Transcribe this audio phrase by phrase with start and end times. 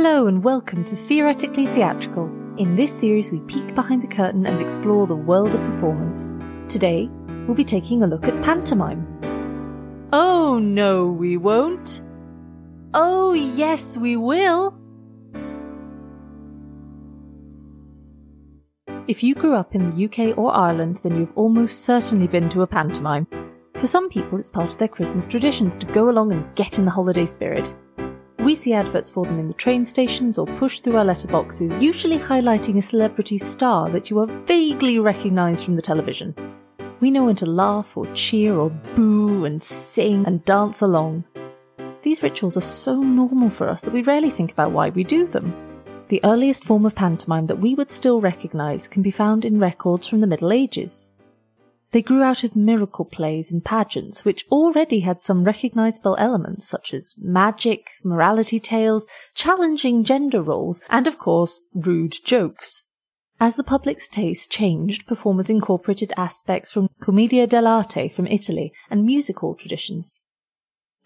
[0.00, 2.26] Hello and welcome to Theoretically Theatrical.
[2.56, 6.38] In this series, we peek behind the curtain and explore the world of performance.
[6.68, 9.04] Today, we'll be taking a look at pantomime.
[10.12, 12.02] Oh, no, we won't.
[12.94, 14.72] Oh, yes, we will.
[19.08, 22.62] If you grew up in the UK or Ireland, then you've almost certainly been to
[22.62, 23.26] a pantomime.
[23.74, 26.84] For some people, it's part of their Christmas traditions to go along and get in
[26.84, 27.74] the holiday spirit.
[28.48, 32.18] We see adverts for them in the train stations or push through our letterboxes, usually
[32.18, 36.34] highlighting a celebrity star that you are vaguely recognise from the television.
[37.00, 41.24] We know when to laugh or cheer or boo and sing and dance along.
[42.00, 45.26] These rituals are so normal for us that we rarely think about why we do
[45.26, 45.54] them.
[46.08, 50.06] The earliest form of pantomime that we would still recognise can be found in records
[50.06, 51.10] from the Middle Ages.
[51.90, 56.92] They grew out of miracle plays and pageants, which already had some recognizable elements such
[56.92, 62.84] as magic, morality tales, challenging gender roles, and of course, rude jokes.
[63.40, 69.38] As the public's taste changed, performers incorporated aspects from commedia dell'arte from Italy and music
[69.38, 70.20] hall traditions.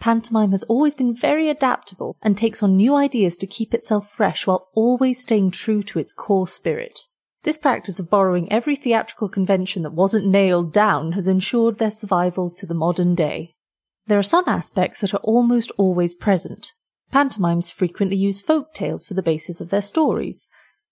[0.00, 4.48] Pantomime has always been very adaptable and takes on new ideas to keep itself fresh
[4.48, 7.00] while always staying true to its core spirit.
[7.44, 12.50] This practice of borrowing every theatrical convention that wasn't nailed down has ensured their survival
[12.50, 13.54] to the modern day.
[14.06, 16.72] There are some aspects that are almost always present.
[17.10, 20.46] Pantomimes frequently use folk tales for the basis of their stories.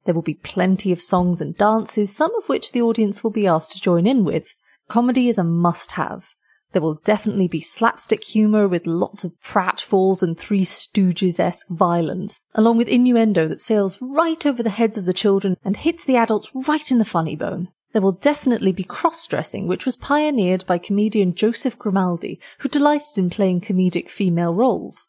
[0.05, 3.47] There will be plenty of songs and dances, some of which the audience will be
[3.47, 4.55] asked to join in with.
[4.89, 6.35] Comedy is a must have.
[6.73, 12.77] There will definitely be slapstick humour with lots of pratfalls and Three Stooges-esque violence, along
[12.77, 16.53] with innuendo that sails right over the heads of the children and hits the adults
[16.55, 17.69] right in the funny bone.
[17.93, 23.31] There will definitely be cross-dressing, which was pioneered by comedian Joseph Grimaldi, who delighted in
[23.31, 25.09] playing comedic female roles.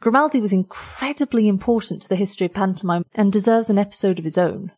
[0.00, 4.38] Grimaldi was incredibly important to the history of pantomime and deserves an episode of his
[4.38, 4.72] own.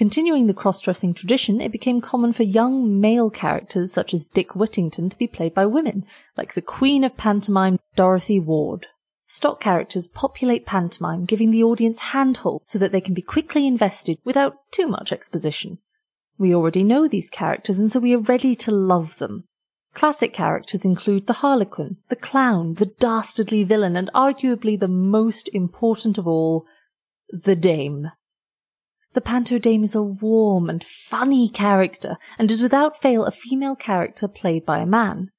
[0.00, 5.10] Continuing the cross-dressing tradition, it became common for young male characters such as Dick Whittington
[5.10, 6.06] to be played by women,
[6.38, 8.86] like the queen of pantomime, Dorothy Ward.
[9.26, 14.16] Stock characters populate pantomime, giving the audience handhold so that they can be quickly invested
[14.24, 15.76] without too much exposition.
[16.38, 19.44] We already know these characters and so we are ready to love them.
[19.92, 26.16] Classic characters include the harlequin, the clown, the dastardly villain, and arguably the most important
[26.16, 26.64] of all,
[27.30, 28.12] the dame.
[29.12, 33.74] The Panto Dame is a warm and funny character and is without fail a female
[33.74, 35.30] character played by a man.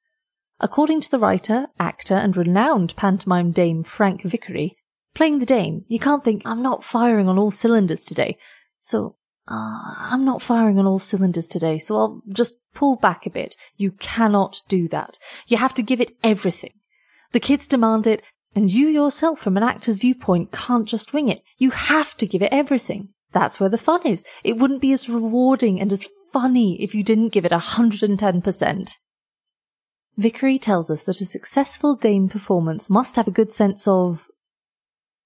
[0.59, 4.75] According to the writer, actor, and renowned pantomime dame Frank Vickery,
[5.15, 8.37] playing the dame, you can't think, I'm not firing on all cylinders today.
[8.81, 9.15] So,
[9.47, 13.55] uh, I'm not firing on all cylinders today, so I'll just pull back a bit.
[13.77, 15.17] You cannot do that.
[15.47, 16.73] You have to give it everything.
[17.31, 18.21] The kids demand it,
[18.53, 21.41] and you yourself, from an actor's viewpoint, can't just wing it.
[21.57, 23.13] You have to give it everything.
[23.31, 24.23] That's where the fun is.
[24.43, 28.91] It wouldn't be as rewarding and as funny if you didn't give it 110%.
[30.17, 34.27] Vickery tells us that a successful Dame performance must have a good sense of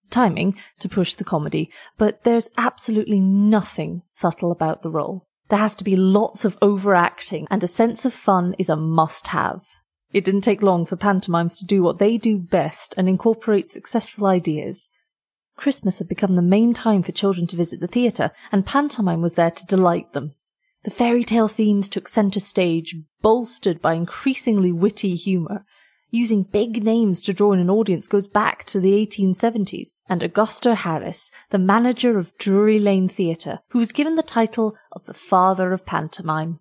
[0.09, 5.25] timing to push the comedy, but there's absolutely nothing subtle about the role.
[5.49, 9.27] There has to be lots of overacting, and a sense of fun is a must
[9.27, 9.65] have.
[10.11, 14.27] It didn't take long for pantomimes to do what they do best and incorporate successful
[14.27, 14.89] ideas.
[15.55, 19.35] Christmas had become the main time for children to visit the theatre, and pantomime was
[19.35, 20.33] there to delight them.
[20.83, 25.65] The fairy tale themes took centre stage, bolstered by increasingly witty humour.
[26.11, 30.79] Using big names to draw in an audience goes back to the 1870s, and Augustus
[30.79, 35.71] Harris, the manager of Drury Lane Theatre, who was given the title of the father
[35.71, 36.59] of pantomime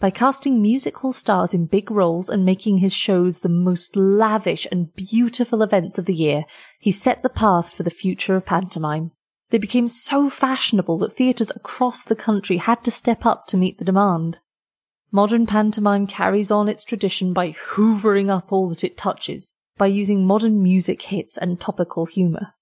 [0.00, 4.66] by casting music hall stars in big roles and making his shows the most lavish
[4.72, 6.44] and beautiful events of the year,
[6.78, 9.10] he set the path for the future of pantomime.
[9.50, 13.76] They became so fashionable that theatres across the country had to step up to meet
[13.76, 14.38] the demand.
[15.12, 19.46] Modern pantomime carries on its tradition by hoovering up all that it touches,
[19.76, 22.54] by using modern music hits and topical humour.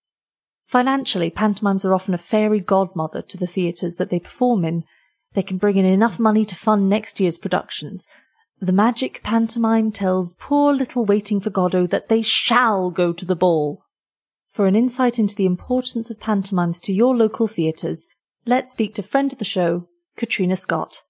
[0.65, 4.83] Financially, pantomimes are often a fairy godmother to the theatres that they perform in,
[5.39, 8.09] they can bring in enough money to fund next year's productions.
[8.61, 13.37] The magic pantomime tells poor little Waiting for Godot that they shall go to the
[13.37, 13.81] ball.
[14.53, 18.09] For an insight into the importance of pantomimes to your local theatres,
[18.47, 19.87] let's speak to friend of the show,
[20.17, 21.03] Katrina Scott.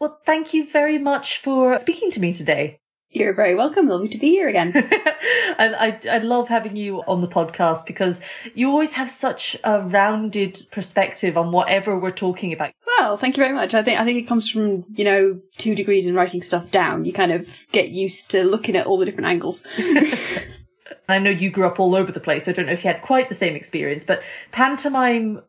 [0.00, 2.80] Well, thank you very much for speaking to me today.
[3.14, 3.88] You're very welcome.
[3.88, 4.72] Lovely to be here again.
[5.58, 8.22] and I, I love having you on the podcast because
[8.54, 12.72] you always have such a rounded perspective on whatever we're talking about.
[12.86, 13.74] Well, thank you very much.
[13.74, 17.04] I think I think it comes from you know two degrees in writing stuff down.
[17.04, 19.66] You kind of get used to looking at all the different angles.
[21.08, 22.46] I know you grew up all over the place.
[22.46, 24.22] So I don't know if you had quite the same experience, but
[24.52, 25.42] pantomime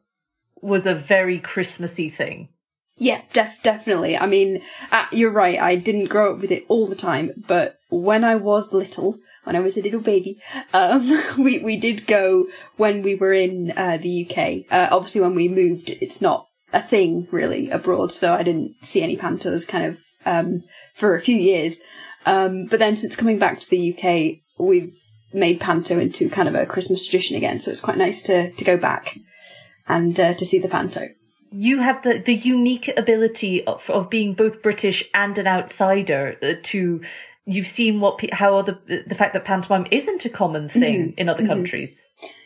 [0.61, 2.49] was a very Christmassy thing.
[2.97, 4.17] Yeah, def- definitely.
[4.17, 4.61] I mean,
[4.91, 5.59] uh, you're right.
[5.59, 9.55] I didn't grow up with it all the time, but when I was little, when
[9.55, 10.39] I was a little baby,
[10.73, 11.01] um,
[11.39, 12.47] we we did go
[12.77, 14.71] when we were in uh, the UK.
[14.71, 19.01] Uh, obviously, when we moved, it's not a thing really abroad, so I didn't see
[19.01, 20.63] any pantos kind of um,
[20.93, 21.79] for a few years.
[22.25, 24.93] Um, but then since coming back to the UK, we've
[25.33, 27.59] made panto into kind of a Christmas tradition again.
[27.59, 29.17] So it's quite nice to to go back
[29.87, 31.09] and uh, to see the panto
[31.53, 36.53] you have the, the unique ability of, of being both British and an outsider uh,
[36.63, 37.01] to,
[37.45, 41.19] you've seen what, how other, the fact that pantomime isn't a common thing mm-hmm.
[41.19, 41.49] in other mm-hmm.
[41.49, 42.05] countries.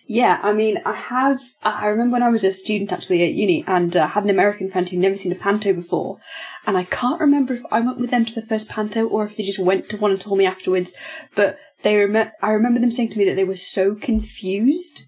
[0.09, 3.63] Yeah, I mean, I have, I remember when I was a student actually at uni
[3.67, 6.19] and uh, had an American friend who'd never seen a panto before.
[6.65, 9.35] And I can't remember if I went with them to the first panto or if
[9.35, 10.95] they just went to one and told me afterwards.
[11.35, 15.03] But they rem- I remember them saying to me that they were so confused,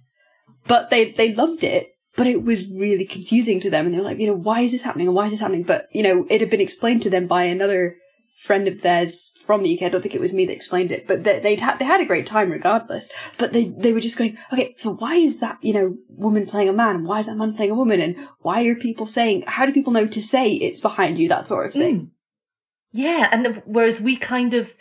[0.67, 3.85] but they, they loved it but it was really confusing to them.
[3.85, 5.07] And they were like, you know, why is this happening?
[5.07, 5.63] And why is this happening?
[5.63, 7.95] But, you know, it had been explained to them by another
[8.35, 9.83] friend of theirs from the UK.
[9.83, 12.01] I don't think it was me that explained it, but they, would had, they had
[12.01, 13.09] a great time regardless.
[13.37, 16.67] But they, they were just going, okay, so why is that, you know, woman playing
[16.67, 16.97] a man?
[16.97, 18.01] And why is that man playing a woman?
[18.01, 21.29] And why are people saying, how do people know to say it's behind you?
[21.29, 21.99] That sort of thing.
[22.01, 22.09] Mm.
[22.91, 23.29] Yeah.
[23.31, 24.73] And whereas we kind of,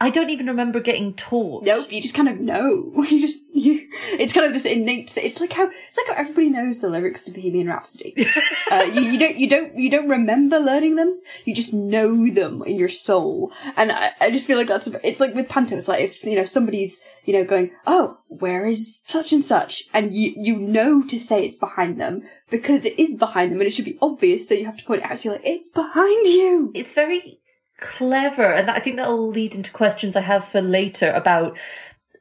[0.00, 1.64] I don't even remember getting taught.
[1.64, 2.92] Nope, you just kind of know.
[3.08, 3.88] You just you.
[4.12, 5.10] It's kind of this innate.
[5.10, 5.24] Thing.
[5.24, 8.14] It's like how it's like how everybody knows the lyrics to Bohemian Rhapsody.
[8.70, 11.18] uh, you, you, don't you don't you don't remember learning them.
[11.46, 13.50] You just know them in your soul.
[13.76, 15.76] And I, I just feel like that's it's like with panto.
[15.76, 19.84] It's like if you know somebody's you know going, oh, where is such and such,
[19.94, 23.68] and you you know to say it's behind them because it is behind them and
[23.68, 24.46] it should be obvious.
[24.46, 25.18] So you have to point it out.
[25.18, 26.72] So you're like, it's behind you.
[26.74, 27.40] It's very
[27.80, 28.52] clever.
[28.52, 31.56] And I think that'll lead into questions I have for later about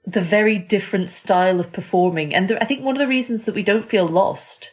[0.05, 2.33] the very different style of performing.
[2.33, 4.71] And I think one of the reasons that we don't feel lost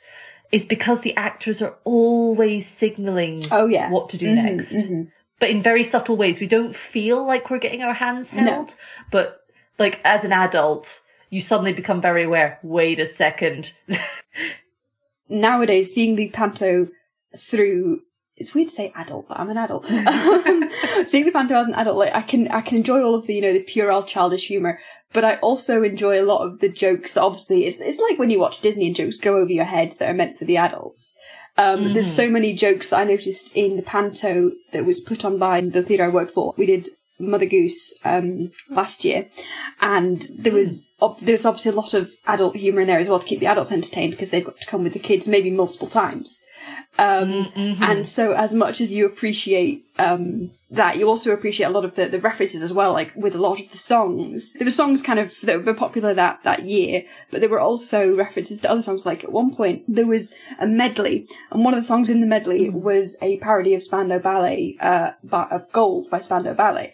[0.53, 3.91] is because the actors are always signaling oh, yeah.
[3.91, 4.73] what to do mm-hmm, next.
[4.73, 5.03] Mm-hmm.
[5.41, 6.39] But in very subtle ways.
[6.39, 8.75] We don't feel like we're getting our hands held, no.
[9.11, 9.41] but
[9.79, 13.73] like as an adult, you suddenly become very aware, wait a second.
[15.29, 16.89] Nowadays, seeing the panto
[17.37, 18.03] through
[18.37, 19.87] it's weird to say adult, but I'm an adult.
[21.07, 23.35] Seeing the panto as an adult, like I can I can enjoy all of the
[23.35, 24.81] you know the puerile childish humor,
[25.13, 28.31] but I also enjoy a lot of the jokes that obviously it's it's like when
[28.31, 31.17] you watch Disney and jokes go over your head that are meant for the adults.
[31.57, 31.95] Um, mm.
[31.95, 35.61] There's so many jokes that I noticed in the panto that was put on by
[35.61, 36.55] the theatre I worked for.
[36.57, 36.89] We did
[37.21, 39.29] Mother Goose um, last year,
[39.81, 43.21] and there was ob- there's obviously a lot of adult humour in there as well
[43.21, 45.89] to keep the adults entertained because they've got to come with the kids maybe multiple
[45.89, 46.43] times.
[46.96, 47.82] Um, mm-hmm.
[47.82, 51.96] And so, as much as you appreciate um, that, you also appreciate a lot of
[51.96, 52.93] the, the references as well.
[52.93, 56.14] Like with a lot of the songs, there were songs kind of that were popular
[56.14, 59.05] that that year, but there were also references to other songs.
[59.05, 62.28] Like at one point, there was a medley, and one of the songs in the
[62.28, 62.75] medley mm.
[62.75, 66.93] was a parody of Spandau Ballet, uh, of Gold by Spandau Ballet,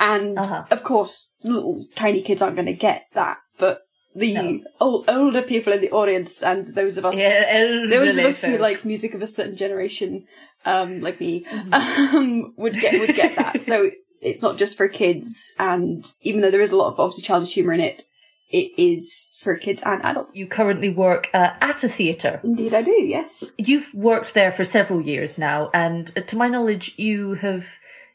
[0.00, 0.64] and uh-huh.
[0.70, 3.83] of course, little tiny kids aren't going to get that, but
[4.14, 4.60] the no.
[4.80, 8.58] old, older people in the audience and those of us, yeah, those of us who
[8.58, 10.26] like music of a certain generation,
[10.64, 12.16] um, like me, mm-hmm.
[12.16, 13.62] um, would get would get that.
[13.62, 13.90] so
[14.20, 17.54] it's not just for kids, and even though there is a lot of obviously childish
[17.54, 18.04] humour in it,
[18.50, 20.36] it is for kids and adults.
[20.36, 22.40] You currently work uh, at a theatre.
[22.44, 22.92] Indeed, I do.
[22.92, 27.66] Yes, you've worked there for several years now, and uh, to my knowledge, you have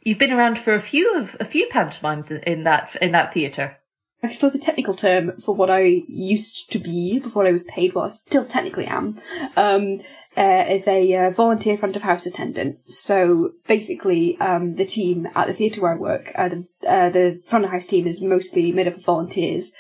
[0.02, 3.34] you've been around for a few of a few pantomimes in, in that in that
[3.34, 3.79] theatre.
[4.22, 7.94] I suppose the technical term for what I used to be before I was paid,
[7.94, 9.20] well, I still technically am,
[9.56, 10.02] um,
[10.36, 12.80] uh, is a uh, volunteer front of house attendant.
[12.92, 17.42] So basically, um, the team at the theatre where I work, uh, the, uh, the
[17.46, 19.72] front of house team is mostly made up of volunteers.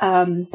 [0.00, 0.48] Um,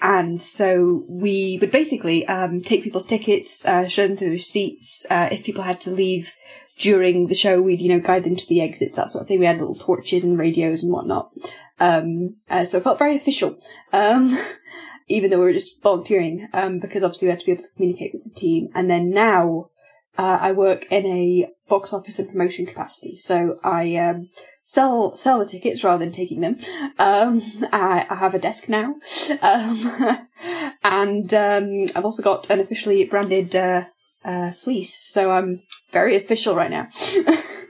[0.00, 5.06] and so we would basically um, take people's tickets, uh, show them through the seats.
[5.10, 6.34] Uh, if people had to leave
[6.78, 9.40] during the show, we'd you know guide them to the exits, that sort of thing.
[9.40, 11.32] We had little torches and radios and whatnot.
[11.78, 13.58] Um, uh, so it felt very official,
[13.92, 14.38] um,
[15.08, 17.70] even though we were just volunteering, um, because obviously we had to be able to
[17.76, 18.68] communicate with the team.
[18.74, 19.70] And then now,
[20.18, 23.14] uh, I work in a box office and promotion capacity.
[23.14, 24.30] So I, um,
[24.62, 26.58] sell, sell the tickets rather than taking them.
[26.98, 27.42] Um,
[27.72, 28.94] I, I, have a desk now.
[29.42, 30.26] Um,
[30.82, 33.84] and, um, I've also got an officially branded, uh,
[34.24, 34.96] uh, fleece.
[34.98, 36.88] So I'm very official right now.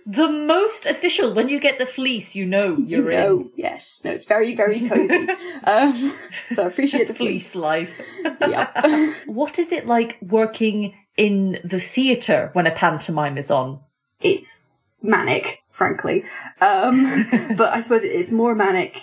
[0.07, 1.35] The most official.
[1.35, 3.51] When you get the fleece, you know you're you know, in.
[3.57, 5.29] Yes, no, it's very very cozy.
[5.65, 6.13] um,
[6.53, 8.01] so I appreciate the fleece, fleece life.
[8.41, 9.15] yeah.
[9.27, 13.81] what is it like working in the theatre when a pantomime is on?
[14.21, 14.63] It's
[15.03, 16.25] manic, frankly.
[16.61, 18.97] Um, but I suppose it's more manic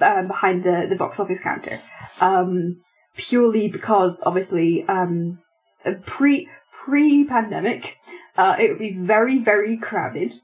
[0.00, 1.80] um, behind the, the box office counter.
[2.20, 2.80] Um,
[3.16, 5.38] purely because obviously um,
[6.04, 6.48] pre
[6.84, 7.96] pre pandemic,
[8.36, 10.34] uh, it would be very very crowded,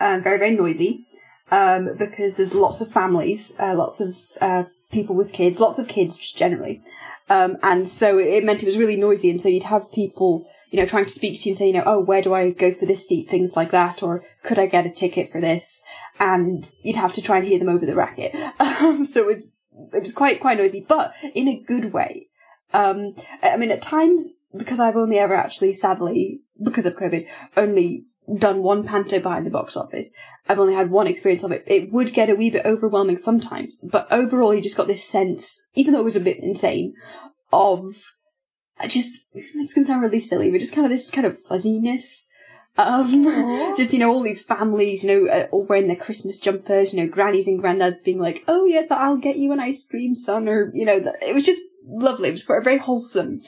[0.00, 1.06] um, very very noisy,
[1.50, 5.88] um, because there's lots of families, uh, lots of uh, people with kids, lots of
[5.88, 6.82] kids just generally,
[7.28, 10.46] um, and so it meant it was really noisy, and so you'd have people.
[10.70, 12.50] You know, trying to speak to you and say, you know, oh, where do I
[12.50, 13.30] go for this seat?
[13.30, 15.84] Things like that, or could I get a ticket for this?
[16.18, 18.34] And you'd have to try and hear them over the racket.
[18.58, 19.46] Um, so it was
[19.92, 22.28] it was quite quite noisy, but in a good way.
[22.72, 28.04] Um, I mean, at times because I've only ever actually, sadly, because of COVID, only
[28.38, 30.12] done one panto behind the box office.
[30.48, 31.64] I've only had one experience of it.
[31.66, 35.68] It would get a wee bit overwhelming sometimes, but overall, you just got this sense,
[35.74, 36.94] even though it was a bit insane,
[37.52, 37.84] of
[38.88, 42.28] just it's gonna sound really silly, but just kind of this kind of fuzziness.
[42.76, 43.24] Um,
[43.76, 47.00] just you know, all these families, you know, uh, all wearing their Christmas jumpers, you
[47.00, 50.48] know, grannies and granddads being like, "Oh yes, I'll get you an ice cream, son,"
[50.48, 52.28] or you know, it was just lovely.
[52.28, 53.40] It was a very wholesome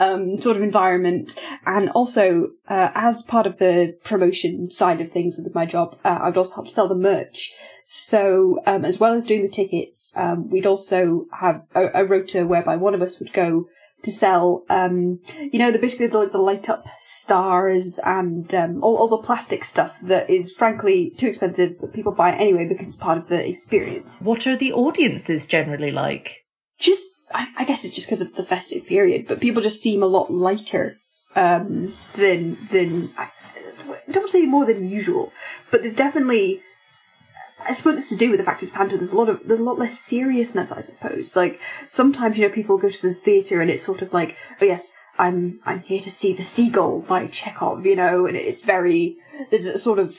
[0.00, 5.38] um, sort of environment, and also uh, as part of the promotion side of things
[5.42, 7.52] with my job, uh, I'd also help sell the merch.
[7.86, 12.46] So um, as well as doing the tickets, um, we'd also have a, a rota
[12.46, 13.66] whereby one of us would go
[14.04, 15.20] to sell, um,
[15.52, 19.64] you know, the basically the, the light up stars and um, all, all the plastic
[19.64, 23.28] stuff that is frankly too expensive, but people buy it anyway because it's part of
[23.28, 24.16] the experience.
[24.20, 26.44] What are the audiences generally like?
[26.78, 30.02] Just I, I guess it's just because of the festive period, but people just seem
[30.02, 30.98] a lot lighter
[31.36, 33.28] um, than than I,
[34.10, 35.32] don't say more than usual,
[35.70, 36.62] but there's definitely.
[37.66, 38.96] I suppose it's to do with the fact it's Panto.
[38.96, 40.70] There's a lot of there's a lot less seriousness.
[40.70, 41.34] I suppose.
[41.34, 44.64] Like sometimes you know people go to the theatre and it's sort of like, oh
[44.64, 49.16] yes, I'm I'm here to see the Seagull by Chekhov, you know, and it's very
[49.50, 50.16] there's a sort of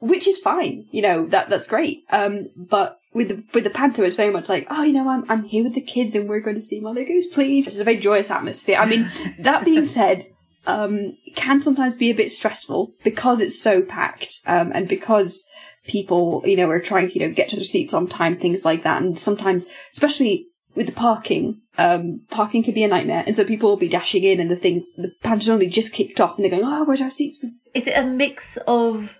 [0.00, 2.04] which is fine, you know that that's great.
[2.10, 5.24] Um, but with the with the panto, it's very much like, oh, you know, I'm
[5.30, 7.66] I'm here with the kids and we're going to see Mother Goose, please.
[7.66, 8.78] It's a very joyous atmosphere.
[8.78, 9.08] I mean,
[9.40, 10.26] that being said,
[10.66, 15.48] um, can sometimes be a bit stressful because it's so packed, um, and because
[15.86, 18.64] people, you know, are trying to, you know, get to their seats on time, things
[18.64, 23.34] like that, and sometimes, especially with the parking, um, parking can be a nightmare, and
[23.34, 26.36] so people will be dashing in, and the things, the panto's only just kicked off,
[26.36, 27.42] and they're going, oh, where's our seats?
[27.74, 29.18] Is it a mix of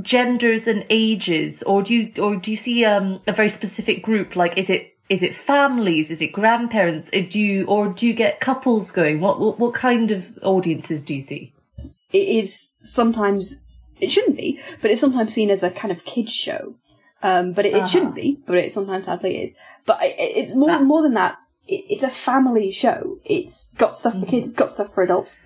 [0.00, 4.36] genders and ages, or do you or do you see um, a very specific group?
[4.36, 6.10] Like, is it is it families?
[6.10, 7.10] Is it grandparents?
[7.14, 9.20] Uh, do you or do you get couples going?
[9.20, 11.52] What what, what kind of audiences do you see?
[12.12, 13.62] It is sometimes
[14.00, 16.74] it shouldn't be, but it's sometimes seen as a kind of kids show.
[17.22, 17.86] Um, but it, it uh-huh.
[17.86, 19.56] shouldn't be, but it sometimes sadly is.
[19.86, 21.36] But it, it's more more than that
[21.66, 23.18] it, it's a family show.
[23.24, 25.42] It's got stuff for kids, it's got stuff for adults.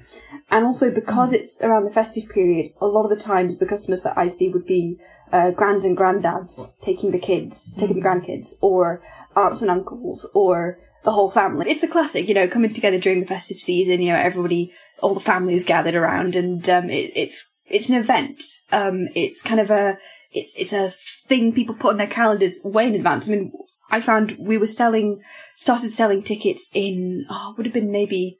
[0.50, 4.02] And also because it's around the festive period, a lot of the times the customers
[4.02, 4.98] that I see would be
[5.32, 9.02] uh, grands and granddads taking the kids, taking the grandkids, or
[9.36, 11.70] aunts and uncles, or the whole family.
[11.70, 15.14] It's the classic, you know, coming together during the festive season, you know, everybody, all
[15.14, 18.42] the families gathered around and, um, it, it's, it's an event.
[18.72, 19.98] Um, it's kind of a,
[20.32, 20.88] it's, it's a
[21.28, 23.28] thing people put on their calendars way in advance.
[23.28, 23.52] I mean,
[23.90, 25.22] I found we were selling,
[25.56, 28.38] started selling tickets in, oh, would have been maybe,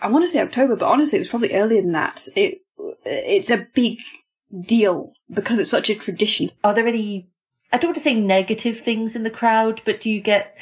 [0.00, 2.28] I want to say October, but honestly, it was probably earlier than that.
[2.36, 2.58] It,
[3.04, 3.98] it's a big
[4.66, 6.50] deal because it's such a tradition.
[6.62, 7.28] Are there any,
[7.72, 10.56] I don't want to say negative things in the crowd, but do you get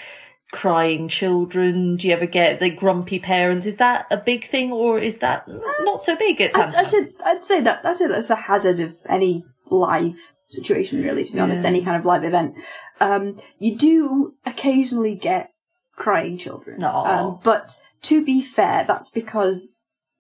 [0.53, 1.97] crying children?
[1.97, 3.67] Do you ever get the grumpy parents?
[3.67, 7.13] Is that a big thing or is that uh, not so big at I'd, I'd,
[7.25, 11.40] I'd say that, I'd say that's a hazard of any live situation, really, to be
[11.40, 12.54] honest, any kind of live event.
[13.00, 15.50] Um, you do occasionally get
[15.97, 16.82] crying children.
[16.85, 19.78] Um, but to be fair, that's because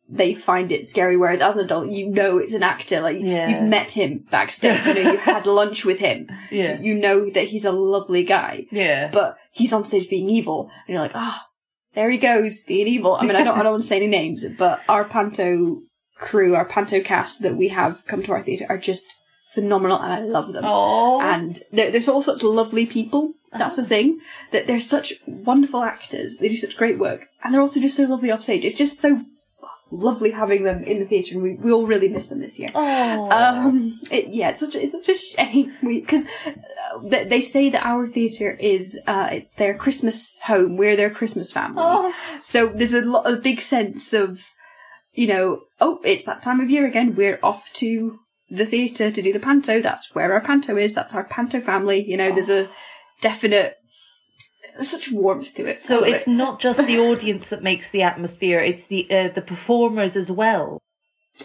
[0.08, 1.16] they find it scary.
[1.16, 3.00] Whereas as an adult, you know it's an actor.
[3.00, 3.48] Like yeah.
[3.48, 4.84] you've met him backstage.
[4.86, 6.28] you know you had lunch with him.
[6.50, 6.80] Yeah.
[6.80, 8.66] You know that he's a lovely guy.
[8.70, 9.10] Yeah.
[9.12, 11.48] But he's on stage being evil, and you're like, ah, oh,
[11.94, 13.16] there he goes being evil.
[13.16, 15.82] I mean, I don't, I don't want to say any names, but our panto
[16.16, 19.14] crew, our panto cast that we have come to our theatre are just
[19.54, 20.64] phenomenal and I love them.
[20.64, 21.22] Aww.
[21.22, 23.34] And they're, they're all such lovely people.
[23.52, 24.18] That's the thing.
[24.52, 26.36] That they're such wonderful actors.
[26.36, 27.28] They do such great work.
[27.44, 28.64] And they're also just so lovely off stage.
[28.64, 29.24] It's just so
[29.92, 32.70] lovely having them in the theatre and we, we all really miss them this year.
[32.74, 36.52] Um, it, yeah, it's such, a, it's such a shame because uh,
[37.04, 40.76] they, they say that our theatre is, uh, it's their Christmas home.
[40.76, 41.82] We're their Christmas family.
[41.84, 42.14] Oh.
[42.40, 44.42] So there's a lot, a big sense of,
[45.12, 47.14] you know, oh, it's that time of year again.
[47.14, 48.18] We're off to
[48.52, 49.80] the theatre to do the panto.
[49.80, 50.94] That's where our panto is.
[50.94, 52.04] That's our panto family.
[52.08, 52.68] You know, there's a
[53.20, 53.78] definite
[54.74, 55.80] there's such warmth to it.
[55.80, 56.30] So it's it.
[56.30, 60.78] not just the audience that makes the atmosphere; it's the uh, the performers as well.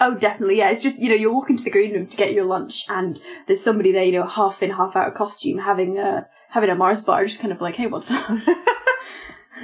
[0.01, 0.57] Oh, definitely.
[0.57, 2.85] Yeah, it's just you know you're walking to the green room to get your lunch,
[2.89, 6.69] and there's somebody there, you know, half in, half out of costume, having a having
[6.69, 8.29] a Mars bar, just kind of like, hey, what's up?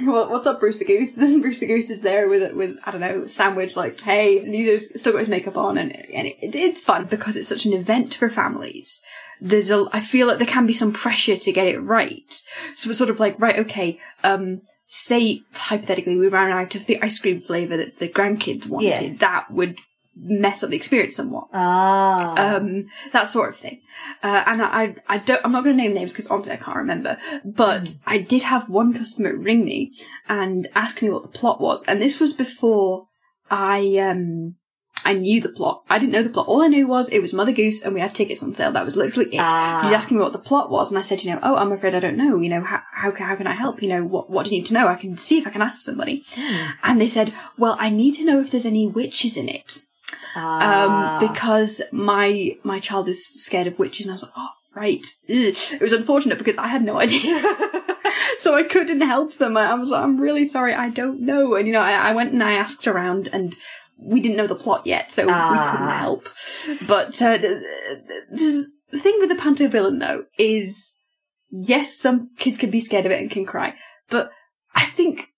[0.02, 1.16] What- What's up, Bruce the Goose?
[1.16, 4.54] And Bruce the Goose is there with with I don't know sandwich, like hey, and
[4.54, 7.72] he's still got his makeup on, and and it, it's fun because it's such an
[7.72, 9.02] event for families.
[9.40, 12.42] There's a I feel like there can be some pressure to get it right,
[12.74, 17.00] so it's sort of like right, okay, um, say hypothetically we ran out of the
[17.02, 19.18] ice cream flavor that the grandkids wanted, Yes.
[19.18, 19.78] that would
[20.16, 22.56] mess up the experience somewhat Ah.
[22.56, 23.80] um, that sort of thing.
[24.22, 26.56] Uh, and I, I, I don't, I'm not going to name names because honestly I
[26.56, 29.92] can't remember, but I did have one customer ring me
[30.28, 31.84] and ask me what the plot was.
[31.84, 33.08] And this was before
[33.50, 34.56] I, um,
[35.04, 35.82] I knew the plot.
[35.90, 36.46] I didn't know the plot.
[36.48, 38.72] All I knew was it was Mother Goose and we had tickets on sale.
[38.72, 39.38] That was literally it.
[39.38, 39.80] Ah.
[39.82, 41.94] She's asking me what the plot was and I said, you know, oh, I'm afraid
[41.94, 42.40] I don't know.
[42.40, 43.82] You know, how, how, can, how can I help?
[43.82, 44.86] You know, what, what do you need to know?
[44.86, 46.24] I can see if I can ask somebody.
[46.82, 49.80] And they said, well, I need to know if there's any witches in it
[50.36, 51.18] Ah.
[51.20, 55.06] um, because my my child is scared of witches, and I was like, oh, right.
[55.30, 55.54] Ugh.
[55.72, 57.40] It was unfortunate because I had no idea,
[58.38, 59.56] so I couldn't help them.
[59.56, 61.54] I was like, I'm really sorry, I don't know.
[61.54, 63.56] And you know, I, I went and I asked around, and
[63.98, 65.70] we didn't know the plot yet, so we Ah.
[65.70, 66.28] couldn't help.
[66.88, 71.00] But uh, th- th- this the thing with the panto villain, though, is
[71.50, 73.74] yes, some kids can be scared of it and can cry,
[74.10, 74.30] but
[74.74, 75.28] I think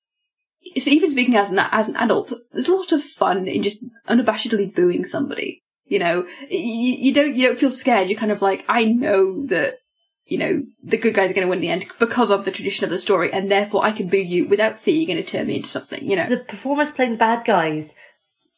[0.78, 3.84] so even speaking as an as an adult, there's a lot of fun in just
[4.08, 5.62] unabashedly booing somebody.
[5.86, 8.08] You know, you, you don't you don't feel scared.
[8.08, 9.78] You're kind of like, I know that
[10.24, 12.50] you know the good guys are going to win in the end because of the
[12.50, 15.30] tradition of the story, and therefore I can boo you without fear you're going to
[15.30, 16.04] turn me into something.
[16.04, 17.94] You know, the performers playing bad guys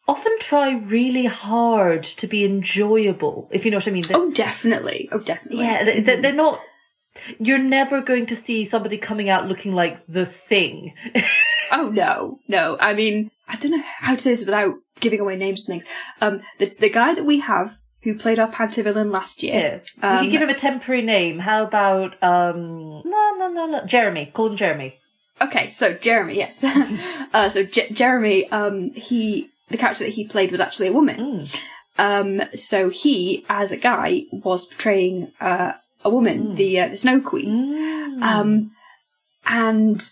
[0.08, 4.04] often try really hard to be enjoyable, if you know what I mean.
[4.04, 6.22] They- oh definitely, oh definitely, yeah, they, they- mm-hmm.
[6.22, 6.60] they're not.
[7.40, 10.94] You're never going to see somebody coming out looking like the thing.
[11.72, 12.76] Oh no, no.
[12.80, 15.84] I mean, I don't know how to say this without giving away names and things.
[16.20, 19.82] Um, the the guy that we have who played our panto villain last year.
[19.98, 20.12] Yeah.
[20.12, 21.38] we um, could give him a temporary name.
[21.40, 24.26] How about um no no no no Jeremy.
[24.26, 24.98] Call him Jeremy.
[25.40, 26.64] Okay, so Jeremy, yes.
[27.32, 31.16] uh, so J- Jeremy, um, he the character that he played was actually a woman.
[31.16, 31.60] Mm.
[31.98, 35.72] Um, so he, as a guy, was portraying uh,
[36.04, 37.48] a woman, the uh, the Snow Queen.
[37.48, 38.22] Mm.
[38.22, 38.70] Um,
[39.46, 40.02] and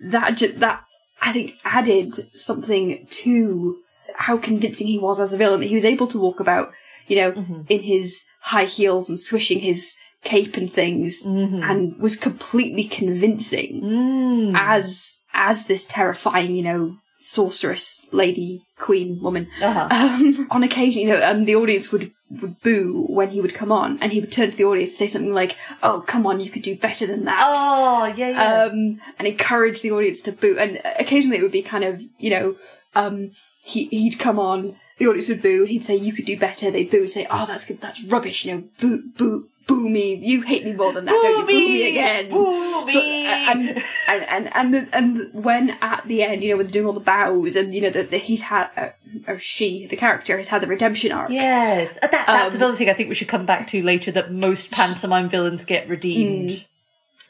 [0.00, 0.84] that ju- that
[1.24, 3.76] I think added something to
[4.14, 5.60] how convincing he was as a villain.
[5.60, 6.70] That he was able to walk about,
[7.08, 7.64] you know, Mhm.
[7.68, 11.62] in his high heels and swishing his cape and things, Mhm.
[11.62, 14.52] and was completely convincing Mm.
[14.54, 19.48] as as this terrifying, you know, sorceress lady, queen, woman.
[19.62, 19.88] Uh-huh.
[19.90, 23.72] Um, on occasion, you know, um, the audience would would boo when he would come
[23.72, 26.40] on, and he would turn to the audience and say something like, "Oh, come on,
[26.40, 28.64] you could do better than that." Oh yeah yeah.
[28.64, 30.58] um, and encourage the audience to boo.
[30.58, 32.56] And occasionally it would be kind of, you know,
[32.94, 33.30] um,
[33.62, 36.70] he he'd come on, the audience would boo, and he'd say, "You could do better."
[36.70, 40.14] They'd boo, and say, "Oh, that's good, that's rubbish," you know, boo, boo, boo me.
[40.14, 41.46] You hate me more than that, don't you?
[41.46, 42.28] Boo me again.
[42.30, 46.66] Boo So, and and and and, the, and when at the end, you know, when
[46.66, 48.88] they're doing all the bows, and you know that he's had, uh,
[49.26, 51.30] or she, the character, has had the redemption arc.
[51.30, 54.10] Yes, Uh, that, that's Um, another thing I think we should come back to later.
[54.10, 56.66] That most pantomime villains get redeemed.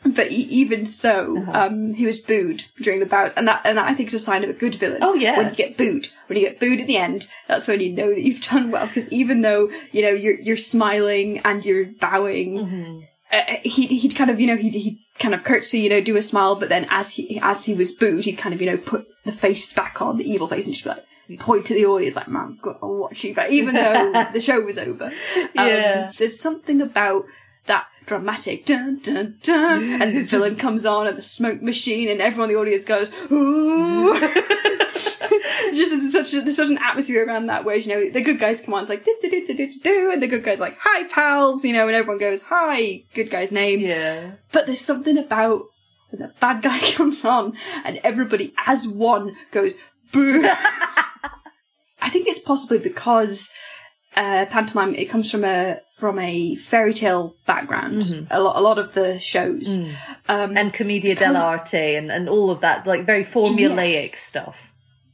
[0.04, 1.66] But e- even so, Uh-huh.
[1.66, 4.18] um, he was booed during the bout, and that and that I think is a
[4.18, 4.98] sign of a good villain.
[5.02, 5.36] Oh, yeah.
[5.38, 8.10] when you get booed, when you get booed at the end, that's when you know
[8.10, 8.86] that you've done well.
[8.86, 13.00] Because even though you know you're you're smiling and you're bowing, Mm-hmm.
[13.32, 16.16] uh, he he'd kind of you know he'd he kind of curtsy, you know, do
[16.16, 18.76] a smile, but then as he as he was booed, he'd kind of you know
[18.76, 21.04] put the face back on the evil face and just be like.
[21.38, 24.76] Point to the audience like, man, God, I'll watch you even though the show was
[24.76, 25.06] over.
[25.06, 26.12] Um, Yeah.
[26.18, 27.24] There's something about
[27.64, 32.20] that dramatic dun dun dun, and the villain comes on and the smoke machine, and
[32.20, 34.14] everyone in the audience goes, ooh.
[35.74, 38.38] Just there's such a, there's such an atmosphere around that where you know the good
[38.38, 40.60] guys come on, it's like do do do do do do, and the good guys
[40.60, 43.80] like hi pals, you know, and everyone goes hi, good guy's name.
[43.80, 44.32] Yeah.
[44.52, 45.64] But there's something about
[46.10, 49.74] when the bad guy comes on and everybody as one goes
[50.12, 50.44] boo.
[50.44, 53.50] I think it's possibly because
[54.16, 58.26] uh, pantomime it comes from a from a fairy tale background.
[58.30, 59.68] A lot a lot of the shows.
[60.28, 64.14] Um, And Commedia dell'arte and, and all of that, like very formulaic Yes.
[64.16, 64.72] stuff.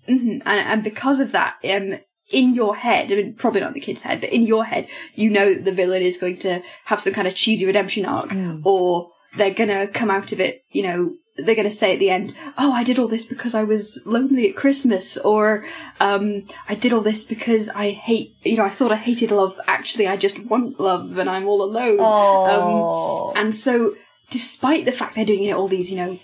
[0.09, 1.99] mhm, and, and because of that, um,
[2.31, 4.87] in your head, I mean, probably not in the kid's head, but in your head,
[5.15, 8.31] you know that the villain is going to have some kind of cheesy redemption arc,
[8.65, 12.35] or they're gonna come out of it, you know, they're gonna say at the end,
[12.59, 15.65] "Oh, I did all this because I was lonely at Christmas," or
[16.01, 19.59] um, "I did all this because I hate, you know, I thought I hated love.
[19.67, 23.97] Actually, I just want love, and I'm all alone." Um, and so,
[24.31, 26.19] despite the fact they're doing you know all these you know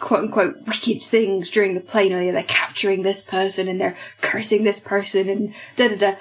[0.00, 3.96] quote unquote wicked things during the play, you know they're capturing this person and they're
[4.20, 6.14] cursing this person and da da da.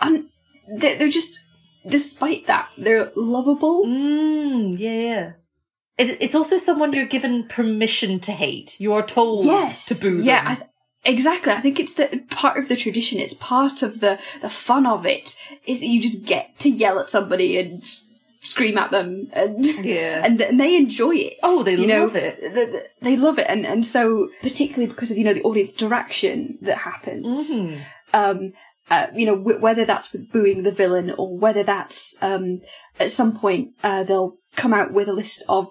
[0.00, 0.28] and
[0.76, 1.44] they're, they're just,
[1.86, 3.84] despite that, they're lovable.
[3.86, 5.32] Mm, yeah, yeah.
[5.98, 8.78] It, it's also someone you're given permission to hate.
[8.80, 10.56] You are told yes, to boo yeah, them.
[10.56, 10.68] Th-
[11.04, 11.52] exactly.
[11.52, 13.18] I think it's the part of the tradition.
[13.18, 16.98] It's part of the the fun of it is that you just get to yell
[17.00, 17.82] at somebody and
[18.40, 20.22] scream at them, and Yeah.
[20.24, 21.34] and, and they enjoy it.
[21.42, 22.04] Oh, they you know?
[22.04, 22.40] love it.
[22.40, 25.74] The- the- they love it, and and so particularly because of you know the audience
[25.80, 27.60] interaction that happens.
[27.60, 27.80] Mhm.
[28.14, 28.52] Um,
[28.90, 32.62] uh, you know, w- whether that's with booing the villain or whether that's um,
[32.98, 35.68] at some point uh, they'll come out with a list of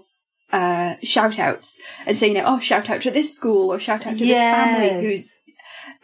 [0.52, 4.06] uh, shout outs and saying, you know, oh, shout out to this school or shout
[4.08, 5.34] out to this family who's,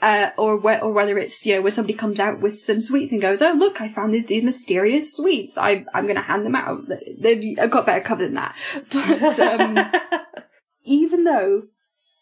[0.02, 3.12] uh, or whe- or whether it's you know when somebody comes out with some sweets
[3.12, 5.58] and goes, oh look, I found these these mysterious sweets.
[5.58, 6.82] I I'm going to hand them out.
[7.20, 8.56] They've I've got better cover than that.
[8.92, 9.92] But um,
[10.84, 11.64] even though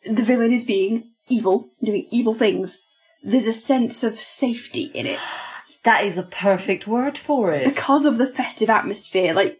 [0.05, 2.83] the villain is being evil, doing evil things,
[3.23, 5.19] there's a sense of safety in it
[5.83, 7.65] that is a perfect word for it.
[7.65, 9.33] because of the festive atmosphere.
[9.33, 9.59] Like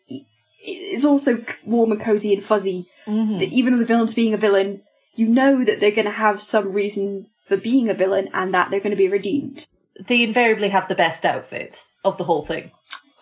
[0.63, 2.85] it's also warm and cozy and fuzzy.
[3.07, 3.39] Mhm.
[3.39, 4.81] That even though the villain's being a villain,
[5.15, 8.69] you know that they're going to have some reason for being a villain and that
[8.69, 9.67] they're going to be redeemed.
[10.07, 12.71] They invariably have the best outfits of the whole thing.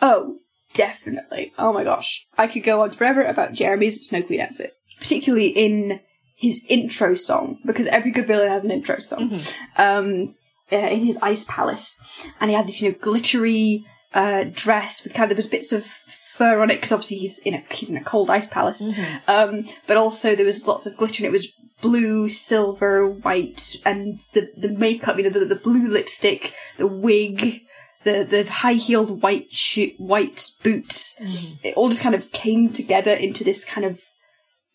[0.02, 0.38] Oh,
[0.74, 1.54] definitely.
[1.58, 2.26] Oh my gosh.
[2.38, 4.74] I could go on forever about Jeremy's Snow Queen outfit.
[5.00, 6.00] Particularly in
[6.36, 9.40] his intro song, because every good villain has an intro song.
[9.78, 10.36] Um,
[10.72, 12.00] uh, in his ice palace.
[12.40, 15.72] And he had this, you know, glittery, uh, dress with kind of, there was bits
[15.72, 15.86] of
[16.40, 18.82] fur on it, because obviously he's in a, he's in a cold ice palace.
[19.28, 24.20] Um, but also there was lots of glitter and it was blue, silver, white, and
[24.34, 27.62] the, the makeup, you know, the, the blue lipstick, the wig,
[28.04, 31.16] the, the high heeled white shoe, white boots.
[31.64, 34.02] It all just kind of came together into this kind of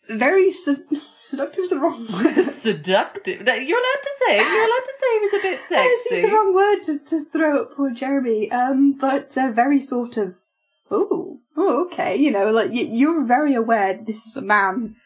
[0.09, 0.85] very sed-
[1.25, 2.45] seductive is the wrong word.
[2.53, 3.41] Seductive.
[3.41, 4.37] You're allowed to say.
[4.39, 4.47] it.
[4.47, 6.23] You're allowed to say it was a bit It's sexy.
[6.23, 8.51] the wrong word to, to throw at poor Jeremy.
[8.51, 10.37] Um, but uh, very sort of,
[10.95, 14.97] oh, oh, okay, you know, like you, you're very aware this is a man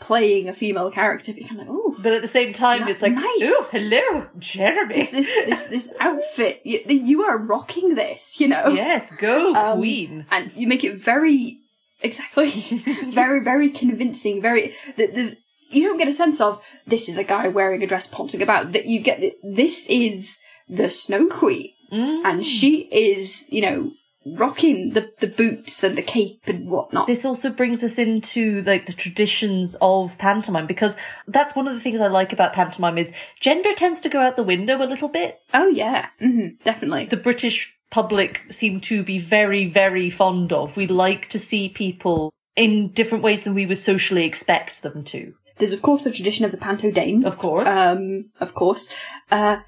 [0.00, 2.86] playing a female character, but you're kind of like, oh, But at the same time,
[2.88, 3.24] it's like, nice.
[3.42, 5.06] oh, hello, Jeremy.
[5.06, 8.68] this this this outfit, you, you are rocking this, you know.
[8.68, 10.26] yes, go, Um, queen.
[10.30, 11.58] and you make it very
[12.02, 12.50] exactly
[13.06, 15.34] very very convincing very th- there's
[15.70, 18.72] you don't get a sense of this is a guy wearing a dress ponting about
[18.72, 22.22] that you get this is the snow queen Mm.
[22.24, 23.92] and she is you know
[24.34, 28.86] rocking the the boots and the cape and whatnot This also brings us into like
[28.86, 30.96] the traditions of pantomime because
[31.28, 34.36] that's one of the things I like about pantomime is gender tends to go out
[34.36, 35.38] the window a little bit.
[35.54, 40.76] oh yeah hmm definitely The British public seem to be very, very fond of.
[40.76, 45.34] We like to see people in different ways than we would socially expect them to.
[45.58, 47.68] there's of course the tradition of the panto dame Of course.
[47.68, 48.92] um of course
[49.30, 49.58] uh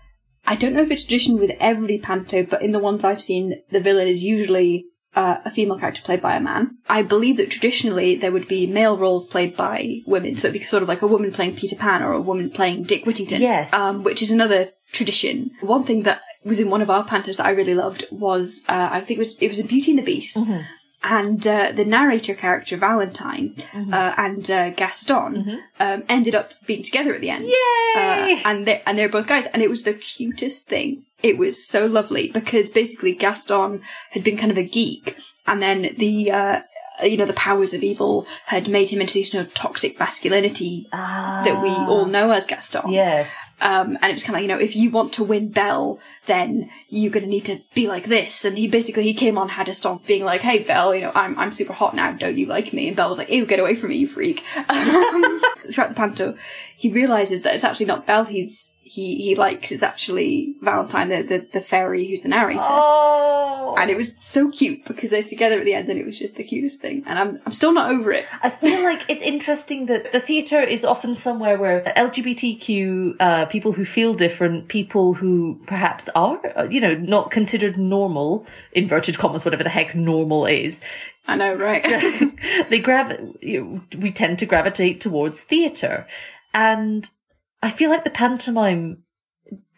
[0.49, 3.63] I don't know if it's tradition with every panto, but in the ones I've seen,
[3.71, 6.79] the villain is usually uh, a female character played by a man.
[6.89, 10.67] I believe that traditionally there would be male roles played by women, so it'd be
[10.67, 13.43] sort of like a woman playing Peter Pan or a woman playing Dick Whittington.
[13.43, 13.73] Yes.
[13.75, 15.51] Um, which is another tradition.
[15.61, 18.89] One thing that was in one of our pantos that I really loved was, uh,
[18.91, 20.39] I think it was, it was in Beauty and the Beast.
[21.03, 23.55] And uh, the narrator character Valentine
[23.93, 27.45] uh, and uh, Gaston um, ended up being together at the end.
[27.47, 27.55] Yay!
[27.97, 31.05] Uh, and they and they're both guys, and it was the cutest thing.
[31.23, 35.95] It was so lovely because basically Gaston had been kind of a geek, and then
[35.97, 36.63] the uh,
[37.03, 40.87] you know the powers of evil had made him into this you know toxic masculinity
[40.93, 42.91] that we all know as Gaston.
[42.91, 43.31] yes.
[43.61, 45.99] Um, and it was kind of like, you know, if you want to win Belle,
[46.27, 48.45] then you're going to need to be like this.
[48.45, 51.13] And he basically, he came on, had a song being like, hey, Belle, you know,
[51.15, 52.13] I'm, I'm super hot now.
[52.13, 52.89] Don't you like me?
[52.89, 54.41] And Belle was like, ew, get away from me, you freak.
[55.71, 56.37] Throughout the panto,
[56.77, 59.73] he realizes that it's actually not Belle he's, he, he likes.
[59.73, 62.61] It's actually Valentine, the, the, the fairy who's the narrator.
[62.65, 63.48] Oh.
[63.77, 66.37] And it was so cute because they're together at the end and it was just
[66.37, 67.03] the cutest thing.
[67.07, 68.27] And I'm, I'm still not over it.
[68.43, 73.73] I feel like it's interesting that the theatre is often somewhere where LGBTQ uh, people
[73.73, 79.45] who feel different, people who perhaps are, uh, you know, not considered normal, inverted commas,
[79.45, 80.81] whatever the heck normal is,
[81.29, 81.85] I know, right?
[82.71, 86.07] they grav- you know, we tend to gravitate towards theatre.
[86.55, 87.07] And
[87.63, 89.03] I feel like the pantomime,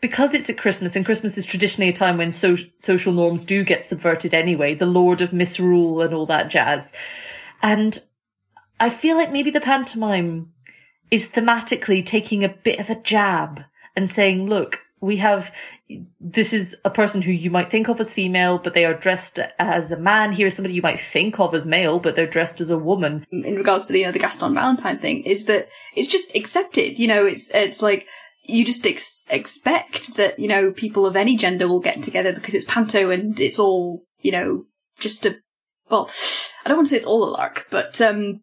[0.00, 3.64] because it's at Christmas and Christmas is traditionally a time when so- social norms do
[3.64, 6.92] get subverted anyway, the Lord of Misrule and all that jazz.
[7.62, 8.00] And
[8.78, 10.52] I feel like maybe the pantomime
[11.10, 15.52] is thematically taking a bit of a jab and saying, look, we have,
[16.20, 19.38] this is a person who you might think of as female, but they are dressed
[19.58, 20.32] as a man.
[20.32, 23.26] Here's somebody you might think of as male, but they're dressed as a woman.
[23.30, 26.98] in regards to the you know the Gaston Valentine thing is that it's just accepted.
[26.98, 28.06] You know, it's it's like
[28.44, 32.54] you just ex- expect that you know people of any gender will get together because
[32.54, 34.64] it's panto and it's all you know
[34.98, 35.36] just a
[35.90, 36.10] well
[36.64, 38.42] i don't want to say it's all a lark but um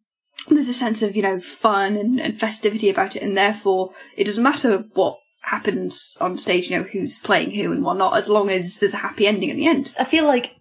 [0.50, 4.24] there's a sense of you know fun and, and festivity about it and therefore it
[4.24, 8.50] doesn't matter what happens on stage you know who's playing who and whatnot as long
[8.50, 10.58] as there's a happy ending at the end I feel like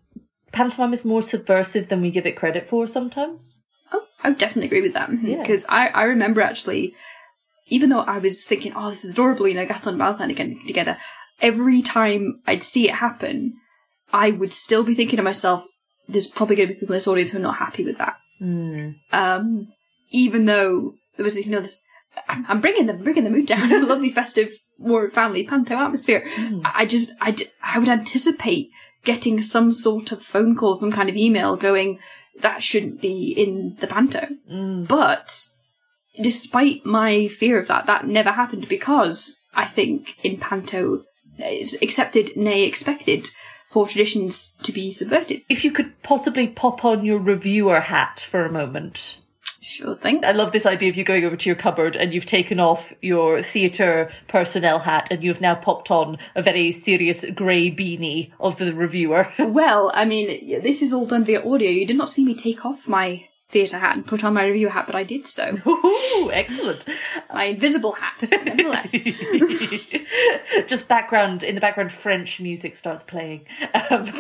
[0.57, 3.63] pantomime is more subversive than we give it credit for sometimes.
[3.93, 5.11] Oh, I would definitely agree with that.
[5.23, 5.39] Yeah.
[5.39, 6.95] Because I, I remember actually,
[7.69, 10.61] even though I was thinking, oh, this is adorable, you know, Gaston and Valentine again
[10.67, 10.97] together,
[11.41, 13.55] every time I'd see it happen,
[14.13, 15.67] I would still be thinking to myself,
[16.09, 18.17] there's probably going to be people in this audience who are not happy with that.
[18.39, 18.91] Hmm.
[19.13, 19.69] Um,
[20.11, 21.83] even though there was this, you know, this,
[22.29, 26.25] I'm, I'm bringing the bringing the mood down, a lovely festive, more family panto atmosphere.
[26.35, 26.61] Hmm.
[26.65, 28.71] I I just, I, d- I would anticipate
[29.05, 31.99] getting some sort of phone call, some kind of email going,
[32.41, 34.29] that shouldn't be in the panto.
[34.49, 34.85] Hmm.
[34.85, 35.49] But
[36.21, 41.05] despite my fear of that, that never happened because I think in panto
[41.39, 43.31] uh, it's accepted, nay expected,
[43.69, 45.43] for traditions to be subverted.
[45.49, 49.19] If you could possibly pop on your reviewer hat for a moment.
[49.61, 50.25] Sure thing.
[50.25, 52.93] I love this idea of you going over to your cupboard and you've taken off
[53.01, 58.59] your theatre personnel hat and you've now popped on a very serious grey beanie of
[58.59, 59.33] the reviewer.
[59.39, 61.71] Well, I mean, this is all done via audio.
[61.71, 64.69] You did not see me take off my theatre hat and put on my review
[64.69, 65.59] hat, but I did so.
[65.67, 66.85] Ooh, excellent.
[67.33, 68.93] My invisible hat, nevertheless.
[70.67, 73.47] Just background, in the background, French music starts playing.
[73.91, 74.11] Um,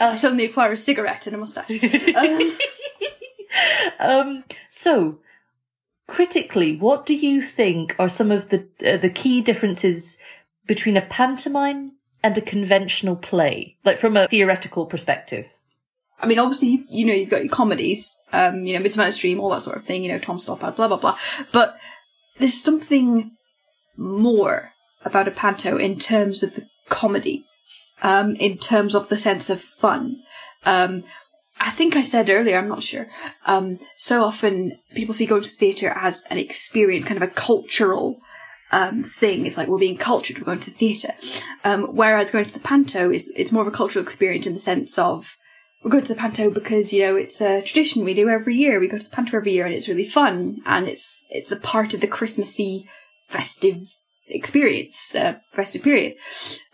[0.00, 1.70] I suddenly acquire a cigarette and a moustache.
[2.14, 2.50] Um,
[3.98, 5.18] Um, so,
[6.06, 10.18] critically, what do you think are some of the uh, the key differences
[10.66, 11.92] between a pantomime
[12.22, 15.46] and a conventional play, like from a theoretical perspective?
[16.22, 19.40] I mean, obviously, you've, you know, you've got your comedies, um, you know, Midsummer Dream,
[19.40, 21.18] all that sort of thing, you know, Tom Stoppard, blah, blah, blah.
[21.52, 21.76] But
[22.38, 23.32] there's something
[23.96, 24.72] more
[25.04, 27.44] about a panto in terms of the comedy,
[28.02, 30.16] um, in terms of the sense of fun.
[30.66, 31.04] Um,
[31.58, 33.06] I think I said earlier, I'm not sure.
[33.46, 37.32] Um, so often people see going to the theatre as an experience, kind of a
[37.32, 38.18] cultural
[38.72, 39.46] um, thing.
[39.46, 41.12] It's like we're being cultured, we're going to the theatre.
[41.64, 44.58] Um, whereas going to the panto is it's more of a cultural experience in the
[44.58, 45.36] sense of
[45.82, 48.78] we're going to the panto because you know it's a tradition we do every year.
[48.78, 51.56] We go to the panto every year, and it's really fun, and it's it's a
[51.56, 52.88] part of the Christmassy
[53.22, 53.82] festive
[54.26, 56.16] experience, uh, festive period.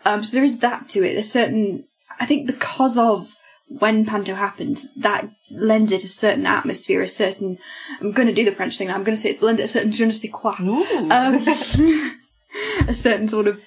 [0.05, 1.13] Um, so there is that to it.
[1.13, 1.85] There's certain,
[2.19, 3.33] I think, because of
[3.67, 7.57] when panto happens, that lends it a certain atmosphere, a certain.
[8.01, 8.87] I'm going to do the French thing.
[8.87, 11.09] now, I'm going to say it lends it a certain je ne sais quoi um,
[12.87, 13.63] a certain sort of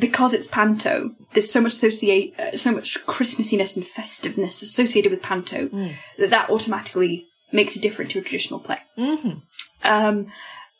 [0.00, 1.10] because it's panto.
[1.32, 5.68] There's so much associate, uh, so much Christmassiness and festiveness associated with panto
[6.18, 8.78] that that automatically makes it different to a traditional play.
[8.98, 9.42] Mhm.
[9.84, 10.26] Um,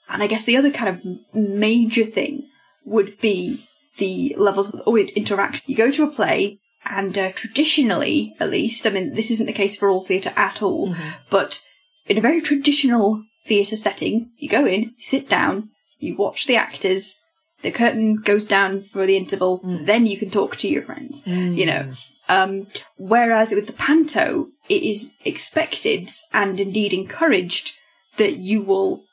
[0.09, 2.48] and I guess the other kind of major thing
[2.85, 3.62] would be
[3.98, 5.64] the levels of audience interaction.
[5.66, 9.52] You go to a play, and uh, traditionally, at least, I mean, this isn't the
[9.52, 10.94] case for all theatre at all,
[11.31, 11.61] but
[12.07, 16.57] in a very traditional theatre setting, you go in, you sit down, you watch the
[16.57, 17.18] actors,
[17.62, 21.66] the curtain goes down for the interval, then you can talk to your friends, you
[21.66, 21.90] know.
[22.28, 22.66] Um,
[22.98, 27.72] whereas with the panto, it is expected and indeed encouraged
[28.18, 29.04] that you will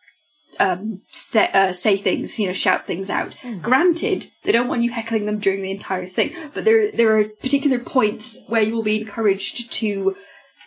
[0.59, 3.35] um, say, uh, say things, you know, shout things out.
[3.61, 7.23] Granted, they don't want you heckling them during the entire thing, but there there are
[7.41, 10.15] particular points where you will be encouraged to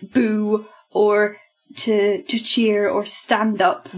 [0.02, 1.36] boo or
[1.76, 3.88] to to cheer or stand up,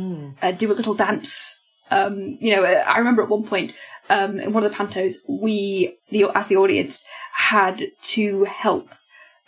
[0.42, 1.60] uh, do a little dance.
[1.90, 3.76] Um, you know, I remember at one point
[4.09, 8.90] um, in one of the pantos, we the as the audience had to help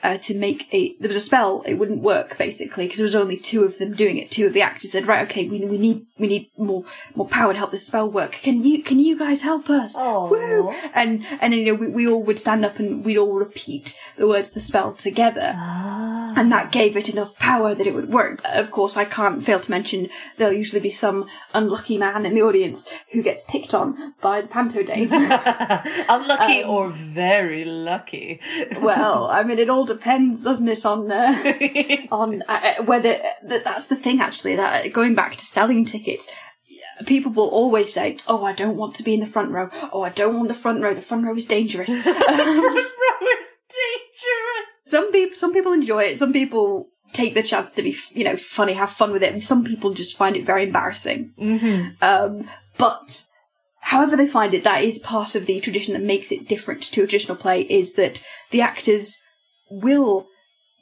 [0.03, 3.15] uh, to make a there was a spell it wouldn't work basically because there was
[3.15, 5.79] only two of them doing it two of the actors said right okay we, we
[5.79, 6.85] need we need more
[7.15, 10.29] more power to help this spell work can you can you guys help us Aw.
[10.29, 10.71] Woo!
[10.95, 13.99] and and then you know we, we all would stand up and we'd all repeat
[14.17, 16.33] the words of the spell together Ah.
[16.37, 18.41] and that gave it enough power that it would work.
[18.45, 22.43] Of course, I can't fail to mention there'll usually be some unlucky man in the
[22.43, 25.09] audience who gets picked on by the panto dame.
[25.13, 28.41] Unlucky Um, or very lucky.
[28.81, 33.65] well, I mean, it all depends, doesn't it, on uh, on uh, uh, whether that,
[33.65, 34.21] that's the thing.
[34.21, 36.29] Actually, that going back to selling tickets.
[37.07, 39.71] People will always say, "Oh, I don't want to be in the front row.
[39.93, 40.95] Oh, I don't want the front row.
[40.95, 44.69] The front row is dangerous." Bro, it's dangerous.
[44.85, 48.37] some people some people enjoy it some people take the chance to be you know
[48.37, 51.33] funny have fun with it and some people just find it very embarrassing
[52.03, 53.25] um, but
[53.81, 57.01] however they find it that is part of the tradition that makes it different to
[57.03, 59.19] a traditional play is that the actors
[59.73, 60.29] will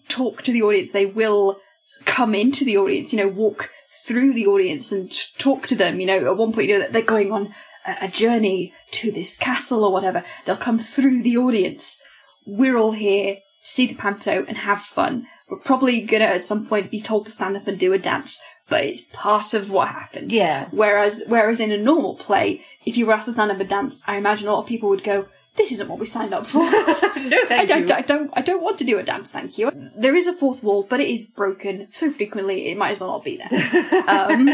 [0.08, 1.58] talk to the audience they will
[2.04, 3.70] come into the audience you know walk
[4.06, 6.92] through the audience and talk to them you know at one point you know that
[6.92, 7.46] they're going on
[7.86, 10.24] a a journey to this castle or whatever.
[10.44, 12.02] They'll come through the audience.
[12.46, 15.26] We're all here, to see the panto and have fun.
[15.48, 18.40] We're probably gonna at some point be told to stand up and do a dance,
[18.68, 20.32] but it's part of what happens.
[20.32, 20.68] Yeah.
[20.70, 24.02] Whereas, whereas in a normal play, if you were asked to stand up and dance,
[24.06, 25.28] I imagine a lot of people would go,
[25.60, 27.94] "This isn't what we signed up for." no, thank I don't, you.
[27.94, 29.70] I don't, I don't want to do a dance, thank you.
[29.94, 33.10] There is a fourth wall, but it is broken so frequently it might as well
[33.10, 33.50] not be there.
[34.10, 34.48] Um,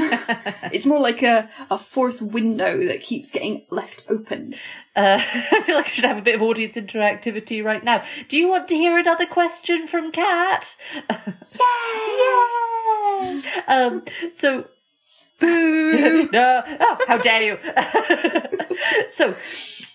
[0.72, 4.56] it's more like a, a fourth window that keeps getting left open.
[4.96, 8.02] Uh, I feel like I should have a bit of audience interactivity right now.
[8.28, 10.74] Do you want to hear another question from Kat?
[11.08, 11.60] Yay!
[13.68, 14.66] Um, so
[15.38, 16.28] Boo!
[16.32, 17.58] no, oh, how dare you?
[19.14, 19.34] so,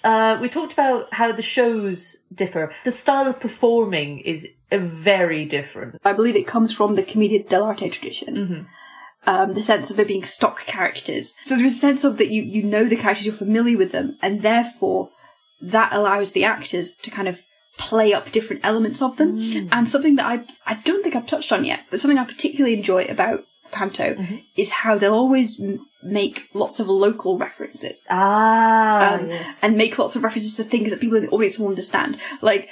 [0.03, 2.73] uh, we talked about how the shows differ.
[2.83, 5.99] The style of performing is uh, very different.
[6.03, 8.67] I believe it comes from the commedia dell'arte tradition.
[9.27, 11.35] Um, the sense of there being stock characters.
[11.43, 14.17] So there's a sense of that you, you know the characters, you're familiar with them,
[14.21, 15.11] and therefore
[15.61, 17.43] that allows the actors to kind of
[17.77, 19.37] play up different elements of them.
[19.71, 22.75] And something that I I don't think I've touched on yet, but something I particularly
[22.75, 24.15] enjoy about Panto
[24.55, 29.55] is how they'll always m- make lots of local references Ah, um, yes.
[29.61, 32.17] and make lots of references to things that people in the audience will understand.
[32.41, 32.69] Like,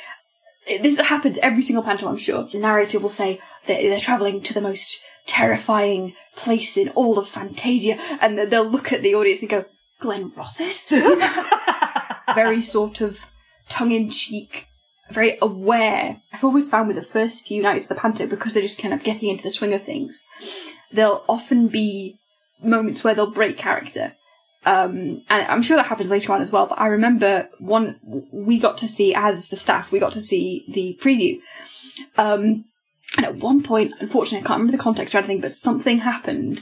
[0.67, 2.43] it- this happens every single panto, I'm sure.
[2.43, 7.27] The narrator will say that they're travelling to the most terrifying place in all of
[7.27, 9.65] Fantasia, and they'll look at the audience and go,
[10.01, 10.87] Glenrothes?
[12.35, 13.27] very sort of
[13.67, 14.65] tongue in cheek,
[15.11, 16.21] very aware.
[16.33, 18.93] I've always found with the first few nights of the panto, because they're just kind
[18.93, 20.23] of getting into the swing of things,
[20.91, 22.19] there'll often be
[22.61, 24.13] moments where they'll break character.
[24.65, 27.99] Um, and I'm sure that happens later on as well, but I remember one,
[28.31, 31.39] we got to see, as the staff, we got to see the preview.
[32.17, 32.65] Um,
[33.15, 36.59] and at one point, unfortunately, I can't remember the context or anything, but something happened.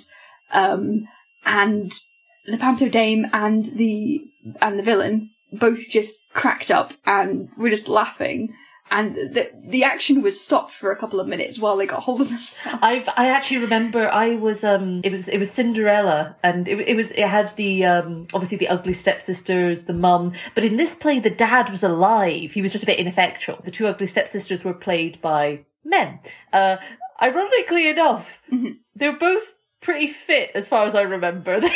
[0.51, 1.07] Um,
[1.43, 1.91] and
[2.45, 4.23] the panto dame and the,
[4.61, 8.53] and the villain both just cracked up and were just laughing.
[8.89, 12.21] And the, the action was stopped for a couple of minutes while they got hold
[12.21, 12.79] of themselves.
[12.81, 16.95] I've I actually remember I was um it was it was Cinderella and it, it
[16.95, 21.19] was it had the um obviously the ugly stepsisters the mum but in this play
[21.19, 22.53] the dad was alive.
[22.53, 23.59] He was just a bit ineffectual.
[23.63, 26.19] The two ugly stepsisters were played by men.
[26.53, 26.77] Uh
[27.21, 28.39] ironically enough
[28.95, 31.61] they're both pretty fit as far as I remember.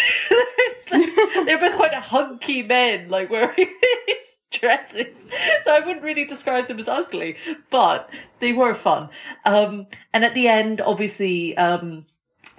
[1.46, 3.56] They're both quite hunky men like wearing
[4.08, 5.26] these dresses
[5.64, 7.38] so I wouldn't really describe them as ugly
[7.70, 8.10] but
[8.40, 9.10] they were fun
[9.46, 12.06] um and at the end obviously um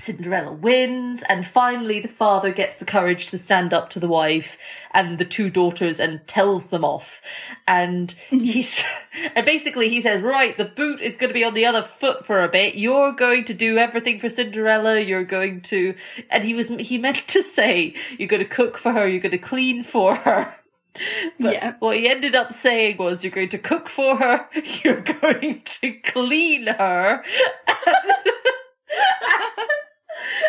[0.03, 4.59] Cinderella wins, and finally the father gets the courage to stand up to the wife
[4.91, 7.23] and the two daughters and tells them off.
[7.69, 8.83] And he's,
[9.37, 12.27] and basically he says, right, the boot is going to be on the other foot
[12.27, 12.75] for a bit.
[12.75, 14.99] You're going to do everything for Cinderella.
[14.99, 15.95] You're going to,
[16.29, 19.07] and he was, he meant to say, you're going to cook for her.
[19.07, 20.57] You're going to clean for her.
[21.41, 21.75] But Yeah.
[21.79, 24.47] what he ended up saying was, you're going to cook for her.
[24.85, 27.25] You're going to clean her.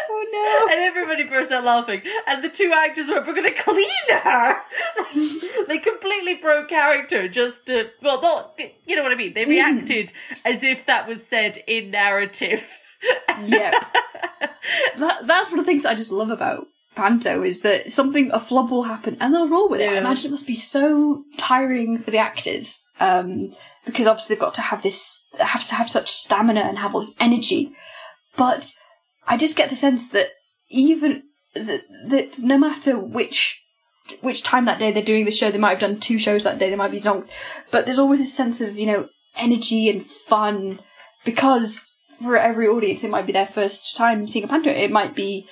[0.09, 0.73] Oh no!
[0.73, 2.01] And everybody burst out laughing.
[2.27, 4.57] And the two actors were, we're going to clean her.
[5.67, 9.33] they completely broke character just to, well, not, you know what I mean?
[9.33, 9.49] They mm.
[9.49, 10.11] reacted
[10.45, 12.63] as if that was said in narrative.
[13.45, 13.79] yeah.
[14.97, 18.39] That, that's one of the things I just love about Panto is that something, a
[18.39, 19.89] flub will happen and they'll roll with it.
[19.89, 22.87] I imagine it must be so tiring for the actors.
[22.99, 23.53] Um,
[23.85, 27.01] because obviously they've got to have this, have to have such stamina and have all
[27.01, 27.73] this energy.
[28.37, 28.73] But
[29.27, 30.27] I just get the sense that
[30.69, 33.59] even, that, that no matter which
[34.21, 35.49] which time that day they're doing the show.
[35.49, 36.69] They might have done two shows that day.
[36.69, 37.29] They might be zonked,
[37.71, 40.79] but there's always this sense of you know energy and fun
[41.25, 44.69] because for every audience it might be their first time seeing a panto.
[44.69, 45.47] It might be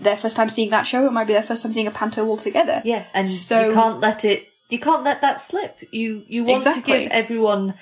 [0.00, 1.06] their first time seeing that show.
[1.06, 2.82] It might be their first time seeing a panto altogether.
[2.84, 5.76] Yeah, and So- you can't let it, you can't let that slip.
[5.92, 7.74] You, you want to give everyone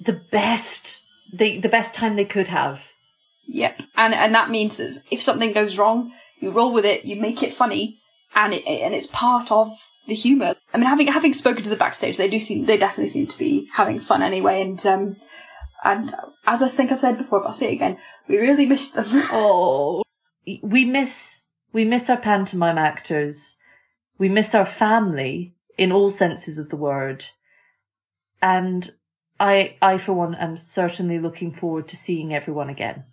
[0.00, 1.02] the best,
[1.32, 2.80] the, the best time they could have.
[3.52, 7.04] Yep, and and that means that if something goes wrong, you roll with it.
[7.04, 7.98] You make it funny,
[8.32, 9.72] and it and it's part of
[10.06, 10.54] the humor.
[10.72, 13.36] I mean, having having spoken to the backstage, they do seem they definitely seem to
[13.38, 14.60] be having fun anyway.
[14.62, 15.16] And um,
[15.82, 16.14] and
[16.46, 17.98] as I think I've said before, but I'll say it again,
[18.28, 19.06] we really miss them.
[19.32, 20.04] Oh,
[20.62, 21.39] we miss
[21.72, 23.56] we miss our pantomime actors.
[24.18, 27.26] We miss our family in all senses of the word.
[28.42, 28.92] And
[29.38, 33.04] I I for one am certainly looking forward to seeing everyone again.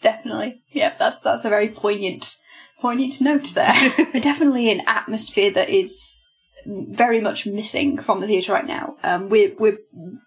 [0.00, 0.62] Definitely.
[0.70, 2.36] Yep, that's that's a very poignant
[2.80, 3.74] poignant note there.
[4.20, 6.20] Definitely an atmosphere that is
[6.66, 8.96] very much missing from the theatre right now.
[9.02, 9.78] Um, we're we're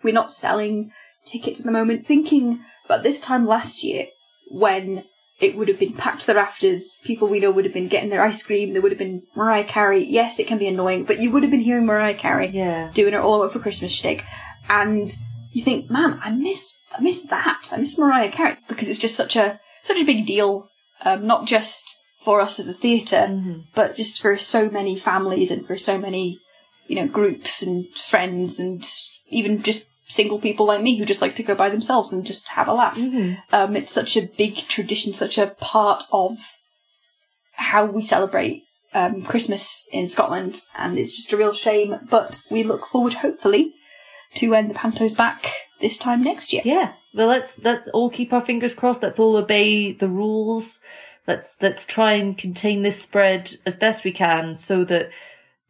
[0.03, 0.91] we're not selling
[1.26, 2.05] tickets at the moment.
[2.05, 4.07] Thinking about this time last year
[4.51, 5.05] when
[5.39, 7.01] it would have been packed to the rafters.
[7.03, 8.73] People we know would have been getting their ice cream.
[8.73, 10.05] There would have been Mariah Carey.
[10.05, 12.91] Yes, it can be annoying, but you would have been hearing Mariah Carey Yeah.
[12.93, 14.23] doing her all over for Christmas shtick.
[14.69, 15.11] And
[15.51, 17.69] you think, man, I miss, I miss that.
[17.71, 20.67] I miss Mariah Carey because it's just such a, such a big deal.
[21.03, 23.63] Um, not just for us as a theater, Mhm.
[23.75, 26.39] but just for so many families and for so many,
[26.88, 28.88] you know, groups and friends and
[29.27, 32.47] even just single people like me who just like to go by themselves and just
[32.49, 32.97] have a laugh.
[32.97, 33.38] Mhm.
[33.51, 36.38] Um, it's such a big tradition, such a part of
[37.53, 41.99] how we celebrate um, Christmas in Scotland, and it's just a real shame.
[42.09, 43.74] But we look forward, hopefully,
[44.36, 46.61] to when the panto's back this time next year.
[46.64, 46.93] Yeah.
[47.16, 49.01] Well, let's let's all keep our fingers crossed.
[49.01, 50.80] Let's all obey the rules.
[51.26, 55.09] Let's let's try and contain this spread as best we can, so that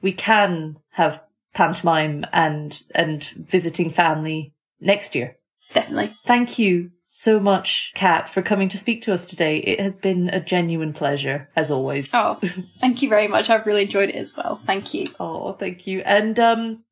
[0.01, 1.21] we can have
[1.53, 5.37] pantomime and and visiting family next year.
[5.73, 6.15] Definitely.
[6.25, 9.57] Thank you so much, Kat, for coming to speak to us today.
[9.57, 12.09] It has been a genuine pleasure, as always.
[12.13, 12.39] Oh,
[12.79, 13.49] thank you very much.
[13.49, 14.61] I've really enjoyed it as well.
[14.65, 15.07] Thank you.
[15.19, 16.01] Oh, thank you.
[16.01, 16.83] And um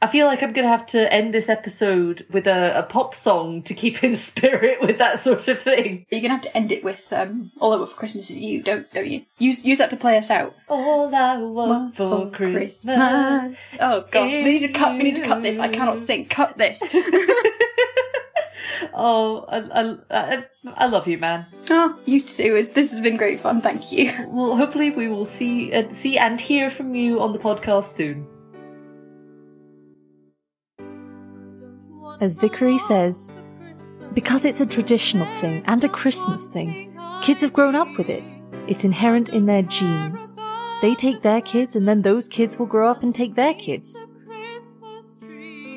[0.00, 3.62] I feel like I'm gonna have to end this episode with a, a pop song
[3.62, 6.06] to keep in spirit with that sort of thing.
[6.10, 8.62] You're gonna have to end it with um, "All I Want for Christmas Is You,"
[8.62, 9.24] don't don't you?
[9.38, 10.54] Use use that to play us out.
[10.68, 13.74] All I want for Christmas.
[13.80, 14.92] Oh god, we need to cut.
[14.96, 15.58] We need to cut this.
[15.58, 16.26] I cannot sing.
[16.26, 16.82] Cut this.
[19.00, 20.44] Oh, I, I, I,
[20.76, 21.46] I love you, man.
[21.70, 22.62] oh, you too.
[22.74, 23.60] This has been great fun.
[23.60, 24.12] Thank you.
[24.28, 28.26] Well, hopefully we will see uh, see and hear from you on the podcast soon.
[32.20, 33.32] As Vickery says,
[34.12, 38.30] because it's a traditional thing and a Christmas thing, kids have grown up with it.
[38.66, 40.34] It's inherent in their genes.
[40.82, 44.06] They take their kids, and then those kids will grow up and take their kids.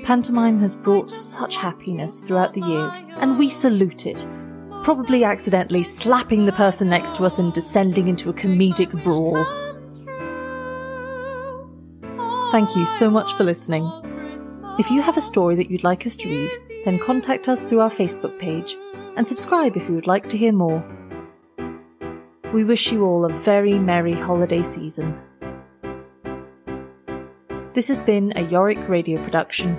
[0.03, 4.25] Pantomime has brought such happiness throughout the years, and we salute it,
[4.83, 9.45] probably accidentally slapping the person next to us and descending into a comedic brawl.
[12.51, 14.10] Thank you so much for listening.
[14.79, 16.51] If you have a story that you'd like us to read,
[16.85, 18.77] then contact us through our Facebook page
[19.17, 20.81] and subscribe if you would like to hear more.
[22.53, 25.19] We wish you all a very merry holiday season.
[27.73, 29.75] This has been a Yorick radio production